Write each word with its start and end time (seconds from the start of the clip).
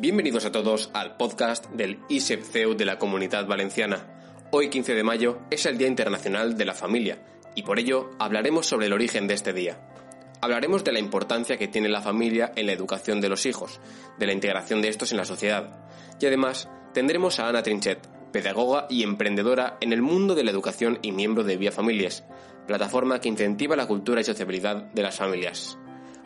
Bienvenidos 0.00 0.44
a 0.44 0.52
todos 0.52 0.90
al 0.92 1.16
podcast 1.16 1.68
del 1.70 1.98
ISEPCEU 2.08 2.76
de 2.76 2.84
la 2.84 3.00
Comunidad 3.00 3.48
Valenciana. 3.48 4.06
Hoy 4.52 4.70
15 4.70 4.94
de 4.94 5.02
mayo 5.02 5.40
es 5.50 5.66
el 5.66 5.76
Día 5.76 5.88
Internacional 5.88 6.56
de 6.56 6.64
la 6.64 6.74
Familia 6.74 7.18
y 7.56 7.64
por 7.64 7.80
ello 7.80 8.10
hablaremos 8.20 8.64
sobre 8.68 8.86
el 8.86 8.92
origen 8.92 9.26
de 9.26 9.34
este 9.34 9.52
día. 9.52 9.80
Hablaremos 10.40 10.84
de 10.84 10.92
la 10.92 11.00
importancia 11.00 11.56
que 11.56 11.66
tiene 11.66 11.88
la 11.88 12.00
familia 12.00 12.52
en 12.54 12.66
la 12.66 12.74
educación 12.74 13.20
de 13.20 13.28
los 13.28 13.44
hijos, 13.44 13.80
de 14.20 14.26
la 14.26 14.32
integración 14.32 14.80
de 14.82 14.88
estos 14.88 15.10
en 15.10 15.18
la 15.18 15.24
sociedad 15.24 15.84
y 16.20 16.26
además 16.26 16.68
tendremos 16.94 17.40
a 17.40 17.48
Ana 17.48 17.64
Trinchet, 17.64 18.06
pedagoga 18.30 18.86
y 18.88 19.02
emprendedora 19.02 19.78
en 19.80 19.92
el 19.92 20.00
mundo 20.00 20.36
de 20.36 20.44
la 20.44 20.52
educación 20.52 21.00
y 21.02 21.10
miembro 21.10 21.42
de 21.42 21.56
Vía 21.56 21.72
Familias, 21.72 22.22
plataforma 22.68 23.20
que 23.20 23.30
incentiva 23.30 23.74
la 23.74 23.88
cultura 23.88 24.20
y 24.20 24.24
sociabilidad 24.24 24.76
de 24.76 25.02
las 25.02 25.16
familias. 25.16 25.76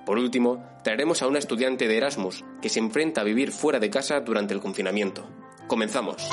Por 0.05 0.19
último, 0.19 0.65
traeremos 0.83 1.23
a 1.23 1.29
una 1.29 1.39
estudiante 1.39 1.87
de 1.87 1.97
Erasmus 1.97 2.45
que 2.61 2.69
se 2.69 2.81
enfrenta 2.81 3.21
a 3.21 3.25
vivir 3.25 3.53
fuera 3.53 3.79
de 3.79 3.91
casa 3.91 4.21
durante 4.21 4.53
el 4.53 4.61
confinamiento. 4.61 5.25
Comenzamos. 5.69 6.29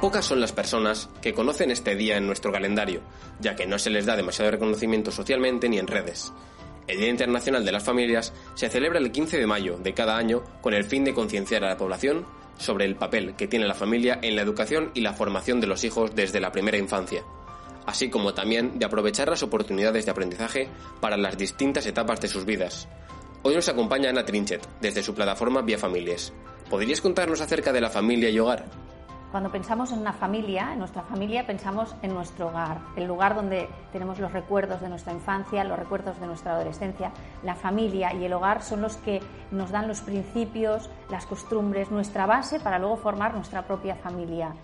Pocas 0.00 0.24
son 0.24 0.40
las 0.40 0.52
personas 0.52 1.08
que 1.20 1.34
conocen 1.34 1.70
este 1.70 1.94
día 1.94 2.16
en 2.16 2.26
nuestro 2.26 2.52
calendario, 2.52 3.00
ya 3.38 3.56
que 3.56 3.66
no 3.66 3.78
se 3.78 3.90
les 3.90 4.06
da 4.06 4.16
demasiado 4.16 4.50
reconocimiento 4.50 5.10
socialmente 5.10 5.68
ni 5.68 5.78
en 5.78 5.86
redes. 5.86 6.32
El 6.86 6.98
Día 6.98 7.08
Internacional 7.08 7.64
de 7.64 7.72
las 7.72 7.84
Familias 7.84 8.32
se 8.54 8.68
celebra 8.68 8.98
el 8.98 9.12
15 9.12 9.38
de 9.38 9.46
mayo 9.46 9.78
de 9.78 9.94
cada 9.94 10.16
año 10.16 10.42
con 10.60 10.74
el 10.74 10.84
fin 10.84 11.04
de 11.04 11.14
concienciar 11.14 11.64
a 11.64 11.68
la 11.68 11.76
población 11.76 12.26
sobre 12.58 12.84
el 12.84 12.96
papel 12.96 13.34
que 13.36 13.46
tiene 13.46 13.66
la 13.66 13.74
familia 13.74 14.18
en 14.22 14.36
la 14.36 14.42
educación 14.42 14.90
y 14.94 15.00
la 15.00 15.12
formación 15.12 15.60
de 15.60 15.66
los 15.66 15.84
hijos 15.84 16.14
desde 16.14 16.40
la 16.40 16.52
primera 16.52 16.78
infancia 16.78 17.22
así 17.90 18.08
como 18.08 18.32
también 18.32 18.78
de 18.78 18.86
aprovechar 18.86 19.28
las 19.28 19.42
oportunidades 19.42 20.04
de 20.04 20.12
aprendizaje 20.12 20.68
para 21.00 21.16
las 21.16 21.36
distintas 21.36 21.84
etapas 21.86 22.20
de 22.20 22.28
sus 22.28 22.44
vidas. 22.44 22.88
Hoy 23.42 23.56
nos 23.56 23.68
acompaña 23.68 24.10
Ana 24.10 24.24
Trinchet, 24.24 24.64
desde 24.80 25.02
su 25.02 25.12
plataforma 25.12 25.60
Vía 25.62 25.76
Familias. 25.76 26.32
¿Podrías 26.70 27.00
contarnos 27.00 27.40
acerca 27.40 27.72
de 27.72 27.80
la 27.80 27.90
familia 27.90 28.30
y 28.30 28.38
hogar? 28.38 28.64
Cuando 29.32 29.50
pensamos 29.50 29.90
en 29.90 29.98
una 29.98 30.12
familia, 30.12 30.72
en 30.72 30.78
nuestra 30.78 31.02
familia, 31.02 31.44
pensamos 31.46 31.96
en 32.02 32.14
nuestro 32.14 32.48
hogar, 32.48 32.78
el 32.94 33.06
lugar 33.06 33.34
donde 33.34 33.68
tenemos 33.92 34.20
los 34.20 34.32
recuerdos 34.32 34.80
de 34.80 34.88
nuestra 34.88 35.12
infancia, 35.12 35.64
los 35.64 35.78
recuerdos 35.78 36.20
de 36.20 36.28
nuestra 36.28 36.54
adolescencia. 36.54 37.12
La 37.42 37.56
familia 37.56 38.14
y 38.14 38.24
el 38.24 38.32
hogar 38.32 38.62
son 38.62 38.82
los 38.82 38.98
que 38.98 39.20
nos 39.50 39.70
dan 39.70 39.88
los 39.88 40.00
principios, 40.00 40.90
las 41.10 41.26
costumbres, 41.26 41.90
nuestra 41.90 42.26
base 42.26 42.60
para 42.60 42.78
luego 42.78 42.96
formar 42.96 43.34
nuestra 43.34 43.66
propia 43.66 43.96
familia. 43.96 44.54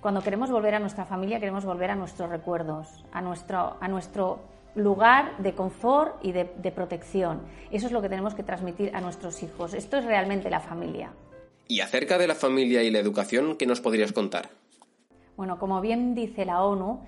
Cuando 0.00 0.22
queremos 0.22 0.50
volver 0.50 0.74
a 0.74 0.78
nuestra 0.78 1.04
familia, 1.04 1.40
queremos 1.40 1.64
volver 1.64 1.90
a 1.90 1.96
nuestros 1.96 2.30
recuerdos, 2.30 3.04
a 3.12 3.20
nuestro, 3.20 3.76
a 3.80 3.88
nuestro 3.88 4.40
lugar 4.74 5.36
de 5.38 5.54
confort 5.54 6.24
y 6.24 6.32
de, 6.32 6.52
de 6.62 6.70
protección. 6.70 7.40
Eso 7.70 7.86
es 7.86 7.92
lo 7.92 8.02
que 8.02 8.08
tenemos 8.08 8.34
que 8.34 8.42
transmitir 8.42 8.94
a 8.94 9.00
nuestros 9.00 9.42
hijos. 9.42 9.74
Esto 9.74 9.96
es 9.96 10.04
realmente 10.04 10.50
la 10.50 10.60
familia. 10.60 11.12
Y 11.68 11.80
acerca 11.80 12.18
de 12.18 12.28
la 12.28 12.34
familia 12.34 12.82
y 12.82 12.90
la 12.90 13.00
educación, 13.00 13.56
¿qué 13.56 13.66
nos 13.66 13.80
podrías 13.80 14.12
contar? 14.12 14.50
Bueno, 15.36 15.58
como 15.58 15.80
bien 15.80 16.14
dice 16.14 16.44
la 16.44 16.62
ONU, 16.62 17.00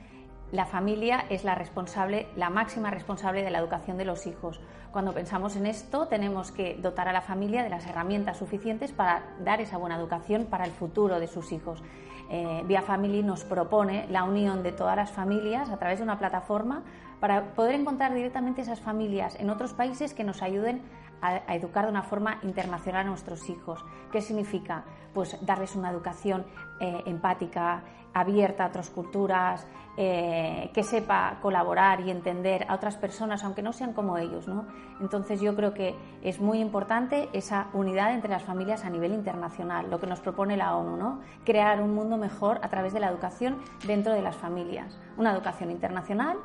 la 0.51 0.65
familia 0.65 1.25
es 1.29 1.45
la 1.45 1.55
responsable, 1.55 2.27
la 2.35 2.49
máxima 2.49 2.91
responsable 2.91 3.43
de 3.43 3.51
la 3.51 3.59
educación 3.59 3.99
de 3.99 4.05
los 4.05 4.27
hijos. 4.27 4.61
Cuando 4.93 5.13
pensamos 5.13 5.57
en 5.57 5.67
esto, 5.67 6.09
tenemos 6.09 6.51
que 6.51 6.79
dotar 6.81 7.09
a 7.09 7.13
la 7.13 7.21
familia 7.21 7.63
de 7.63 7.69
las 7.69 7.87
herramientas 7.87 8.39
suficientes 8.39 8.93
para 8.93 9.23
dar 9.45 9.61
esa 9.61 9.77
buena 9.77 9.97
educación 9.97 10.47
para 10.47 10.65
el 10.65 10.71
futuro 10.71 11.21
de 11.21 11.27
sus 11.27 11.53
hijos. 11.53 11.83
Eh, 12.31 12.63
Via 12.67 12.83
Family 12.83 13.23
nos 13.23 13.45
propone 13.45 14.07
la 14.09 14.25
unión 14.25 14.63
de 14.63 14.73
todas 14.73 14.97
las 14.97 15.11
familias 15.11 15.71
a 15.71 15.79
través 15.79 15.99
de 15.99 16.05
una 16.05 16.19
plataforma 16.19 16.83
para 17.21 17.55
poder 17.55 17.75
encontrar 17.75 18.15
directamente 18.15 18.63
esas 18.63 18.81
familias 18.81 19.37
en 19.41 19.51
otros 19.51 19.75
países 19.75 20.15
que 20.15 20.25
nos 20.25 20.43
ayuden 20.43 20.83
a, 21.21 21.55
educar 21.55 21.85
de 21.85 21.91
una 21.91 22.03
forma 22.03 22.39
internacional 22.43 23.07
a 23.07 23.09
nuestros 23.09 23.49
hijos. 23.49 23.85
¿Qué 24.13 24.21
significa? 24.21 24.85
Pues 25.15 25.37
darles 25.45 25.75
una 25.77 25.91
educación 25.91 26.47
eh, 26.81 27.03
empática, 27.07 27.83
abierta 28.15 28.65
a 28.65 28.69
otras 28.69 28.91
culturas, 28.91 29.67
eh, 30.01 30.71
que 30.73 30.85
sepa 30.85 31.39
colaborar 31.43 32.03
y 32.03 32.11
entender 32.13 32.65
a 32.69 32.77
otras 32.77 32.97
personas, 32.97 33.43
aunque 33.43 33.63
no 33.63 33.73
sean 33.73 33.93
como 33.93 34.17
ellos. 34.17 34.47
¿no? 34.47 34.65
Entonces 35.01 35.41
yo 35.41 35.57
creo 35.57 35.75
que 35.75 35.97
es 36.23 36.41
muy 36.41 36.61
importante 36.61 37.29
esa 37.33 37.67
unidad 37.73 38.15
entre 38.15 38.31
las 38.31 38.45
familias 38.45 38.85
a 38.85 38.91
nivel 38.91 39.13
internacional, 39.13 39.91
lo 39.91 39.99
que 39.99 40.07
nos 40.07 40.21
propone 40.21 40.57
la 40.57 40.77
ONU, 40.77 41.21
crear 41.45 41.83
un 41.83 41.95
mundo 41.95 42.17
mejor 42.17 42.61
a 42.63 42.69
través 42.69 42.93
de 42.93 43.01
la 43.01 43.09
educación 43.09 43.59
dentro 43.89 44.13
de 44.13 44.23
las 44.23 44.37
familias. 44.37 44.97
Una 45.17 45.33
educación 45.33 45.73
internacional 45.73 46.39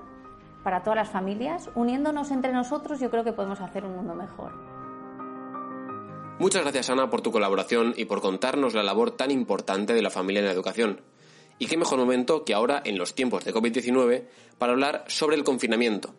para 0.64 0.84
todas 0.84 0.98
las 0.98 1.10
familias, 1.10 1.70
uniéndonos 1.76 2.32
entre 2.32 2.54
nosotros 2.54 3.00
yo 3.00 3.10
creo 3.10 3.24
que 3.24 3.34
podemos 3.34 3.60
hacer 3.62 3.86
un 3.86 3.96
mundo 3.96 4.16
mejor. 4.16 4.54
Muchas 6.40 6.64
gracias 6.64 6.90
Ana 6.90 7.10
por 7.10 7.22
tu 7.22 7.32
colaboración 7.32 7.94
y 7.96 8.06
por 8.06 8.22
contarnos 8.22 8.74
la 8.74 8.84
labor 8.84 9.12
tan 9.12 9.30
importante 9.30 9.94
de 9.94 10.02
la 10.02 10.10
familia 10.10 10.40
en 10.40 10.48
la 10.48 10.52
educación. 10.52 11.02
Y 11.60 11.68
qué 11.68 11.78
mejor 11.78 12.00
momento 12.00 12.44
que 12.44 12.54
ahora, 12.54 12.82
en 12.84 12.98
los 12.98 13.14
tiempos 13.14 13.46
de 13.46 13.54
COVID-19, 13.54 14.26
para 14.58 14.74
hablar 14.74 15.06
sobre 15.08 15.36
el 15.36 15.44
confinamiento. 15.44 16.16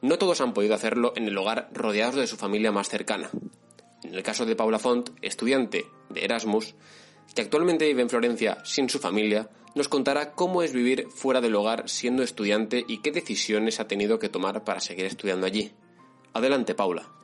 No 0.00 0.16
todos 0.16 0.40
han 0.40 0.54
podido 0.54 0.74
hacerlo 0.74 1.12
en 1.14 1.28
el 1.28 1.36
hogar 1.36 1.68
rodeados 1.74 2.16
de 2.16 2.26
su 2.26 2.36
familia 2.36 2.72
más 2.72 2.88
cercana. 2.88 3.30
En 4.02 4.14
el 4.14 4.22
caso 4.22 4.46
de 4.46 4.56
Paula 4.56 4.78
Font, 4.78 5.10
estudiante 5.20 5.84
de 6.08 6.24
Erasmus, 6.24 6.74
que 7.34 7.42
actualmente 7.42 7.86
vive 7.86 8.02
en 8.02 8.08
Florencia 8.08 8.58
sin 8.64 8.88
su 8.88 8.98
familia, 8.98 9.48
nos 9.74 9.88
contará 9.88 10.32
cómo 10.32 10.62
es 10.62 10.72
vivir 10.72 11.08
fuera 11.10 11.40
del 11.40 11.54
hogar 11.54 11.88
siendo 11.88 12.22
estudiante 12.22 12.84
y 12.86 12.98
qué 12.98 13.12
decisiones 13.12 13.80
ha 13.80 13.88
tenido 13.88 14.18
que 14.18 14.28
tomar 14.28 14.64
para 14.64 14.80
seguir 14.80 15.06
estudiando 15.06 15.46
allí. 15.46 15.72
Adelante, 16.32 16.74
Paula. 16.74 17.19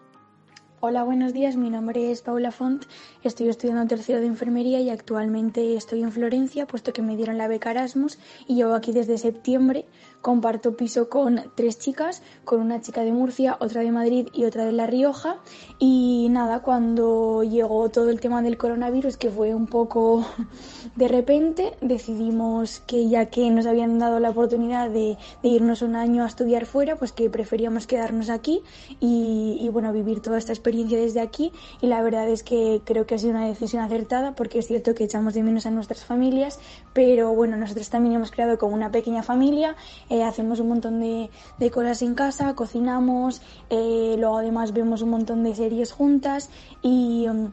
Hola, 0.88 1.02
buenos 1.02 1.32
días. 1.32 1.56
Mi 1.56 1.68
nombre 1.68 2.12
es 2.12 2.22
Paula 2.22 2.52
Font. 2.52 2.84
Estoy 3.24 3.48
estudiando 3.48 3.88
tercero 3.88 4.20
de 4.20 4.26
enfermería 4.26 4.78
y 4.78 4.88
actualmente 4.88 5.74
estoy 5.74 6.04
en 6.04 6.12
Florencia, 6.12 6.68
puesto 6.68 6.92
que 6.92 7.02
me 7.02 7.16
dieron 7.16 7.38
la 7.38 7.48
beca 7.48 7.72
Erasmus 7.72 8.20
y 8.46 8.54
llevo 8.54 8.72
aquí 8.72 8.92
desde 8.92 9.18
septiembre. 9.18 9.84
Comparto 10.20 10.76
piso 10.76 11.08
con 11.08 11.42
tres 11.56 11.80
chicas, 11.80 12.22
con 12.44 12.60
una 12.60 12.80
chica 12.80 13.00
de 13.02 13.10
Murcia, 13.10 13.56
otra 13.58 13.80
de 13.80 13.90
Madrid 13.90 14.28
y 14.32 14.44
otra 14.44 14.64
de 14.64 14.70
La 14.70 14.86
Rioja. 14.86 15.38
Y 15.80 16.28
nada, 16.30 16.62
cuando 16.62 17.42
llegó 17.42 17.88
todo 17.88 18.10
el 18.10 18.20
tema 18.20 18.40
del 18.42 18.56
coronavirus, 18.56 19.16
que 19.16 19.30
fue 19.30 19.56
un 19.56 19.66
poco 19.66 20.24
de 20.94 21.08
repente, 21.08 21.72
decidimos 21.80 22.78
que 22.86 23.08
ya 23.08 23.26
que 23.26 23.50
nos 23.50 23.66
habían 23.66 23.98
dado 23.98 24.20
la 24.20 24.30
oportunidad 24.30 24.88
de, 24.90 25.18
irnos 25.42 25.82
un 25.82 25.96
año 25.96 26.22
a 26.22 26.28
estudiar 26.28 26.64
fuera, 26.64 26.94
pues 26.94 27.10
que 27.10 27.28
preferíamos 27.28 27.88
quedarnos 27.88 28.30
aquí 28.30 28.62
y, 29.00 29.58
y 29.60 29.68
bueno, 29.68 29.92
vivir 29.92 30.20
toda 30.20 30.38
esta 30.38 30.52
experiencia 30.52 30.75
desde 30.84 31.20
aquí. 31.20 31.52
Y 31.80 31.86
la 31.86 32.02
verdad 32.02 32.28
es 32.28 32.42
que 32.42 32.80
creo 32.84 33.06
que 33.06 33.14
ha 33.14 33.18
sido 33.18 33.32
una 33.32 33.46
decisión 33.46 33.82
acertada, 33.82 34.34
porque 34.34 34.58
es 34.58 34.66
cierto 34.66 34.94
que 34.94 35.04
echamos 35.04 35.34
de 35.34 35.42
menos 35.42 35.66
a 35.66 35.70
nuestras 35.70 36.04
familias, 36.04 36.58
pero 36.92 37.34
bueno, 37.34 37.56
nosotros 37.56 37.88
también 37.90 38.16
hemos 38.16 38.30
creado 38.30 38.58
como 38.58 38.74
una 38.74 38.90
pequeña 38.90 39.22
familia. 39.22 39.76
Eh, 40.08 40.22
hacemos 40.22 40.60
un 40.60 40.68
montón 40.68 41.00
de, 41.00 41.30
cosas 41.70 42.02
en 42.02 42.14
casa, 42.14 42.54
cocinamos, 42.54 43.42
eh, 43.70 44.16
luego 44.18 44.38
además 44.38 44.72
vemos 44.72 45.02
un 45.02 45.10
montón 45.10 45.42
de 45.42 45.54
series 45.54 45.92
juntas 45.92 46.50
y... 46.82 47.26
Um, 47.28 47.50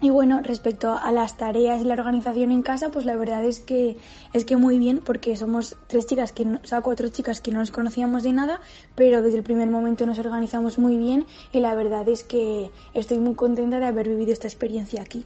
y 0.00 0.10
bueno, 0.10 0.40
respecto 0.42 0.96
a 0.96 1.10
las 1.10 1.36
tareas 1.36 1.80
y 1.80 1.84
la 1.84 1.94
organización 1.94 2.52
en 2.52 2.62
casa, 2.62 2.90
pues 2.90 3.04
la 3.04 3.16
verdad 3.16 3.44
es 3.44 3.58
que 3.58 3.96
es 4.32 4.44
que 4.44 4.56
muy 4.56 4.78
bien, 4.78 4.98
porque 4.98 5.36
somos 5.36 5.76
tres 5.88 6.06
chicas 6.06 6.32
que, 6.32 6.44
o 6.44 6.66
sea, 6.66 6.82
cuatro 6.82 7.08
chicas 7.08 7.40
que 7.40 7.50
no 7.50 7.58
nos 7.58 7.72
conocíamos 7.72 8.22
de 8.22 8.32
nada, 8.32 8.60
pero 8.94 9.22
desde 9.22 9.38
el 9.38 9.42
primer 9.42 9.68
momento 9.68 10.06
nos 10.06 10.18
organizamos 10.20 10.78
muy 10.78 10.96
bien 10.96 11.26
y 11.52 11.58
la 11.58 11.74
verdad 11.74 12.08
es 12.08 12.22
que 12.22 12.70
estoy 12.94 13.18
muy 13.18 13.34
contenta 13.34 13.80
de 13.80 13.86
haber 13.86 14.08
vivido 14.08 14.32
esta 14.32 14.46
experiencia 14.46 15.02
aquí. 15.02 15.24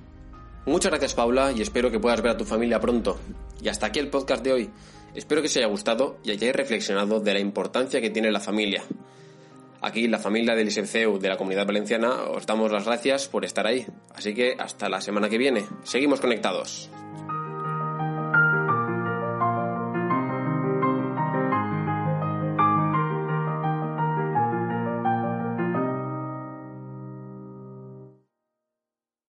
Muchas 0.65 0.91
gracias 0.91 1.15
Paula 1.15 1.53
y 1.53 1.61
espero 1.61 1.91
que 1.91 1.99
puedas 1.99 2.23
ver 2.23 2.33
a 2.33 2.37
tu 2.39 2.45
familia 2.45 2.81
pronto. 2.81 3.19
Y 3.61 3.69
hasta 3.69 3.87
aquí 3.87 3.99
el 3.99 4.09
podcast 4.09 4.43
de 4.43 4.53
hoy. 4.53 4.71
Espero 5.15 5.43
que 5.43 5.49
os 5.49 5.57
haya 5.57 5.67
gustado 5.67 6.17
y 6.25 6.31
hayáis 6.31 6.55
reflexionado 6.55 7.21
de 7.21 7.35
la 7.35 7.41
importancia 7.41 8.01
que 8.01 8.09
tiene 8.09 8.31
la 8.31 8.41
familia. 8.41 8.83
Aquí, 9.83 10.07
la 10.07 10.19
familia 10.19 10.55
del 10.55 10.69
ISECEU 10.69 11.19
de 11.19 11.29
la 11.29 11.37
Comunidad 11.37 11.67
Valenciana, 11.67 12.23
os 12.31 12.47
damos 12.47 12.71
las 12.71 12.85
gracias 12.85 13.27
por 13.27 13.45
estar 13.45 13.67
ahí. 13.67 13.85
Así 14.15 14.33
que 14.33 14.55
hasta 14.59 14.89
la 14.89 15.01
semana 15.01 15.29
que 15.29 15.39
viene. 15.39 15.65
Seguimos 15.83 16.21
conectados. 16.21 16.89